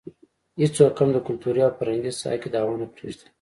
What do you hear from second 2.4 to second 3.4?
کې دعوه نه پرېږدي.